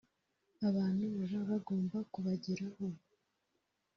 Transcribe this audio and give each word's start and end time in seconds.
abantu 0.67 1.03
baba 1.15 1.39
bagomba 1.49 1.97
kubageraho 2.11 2.85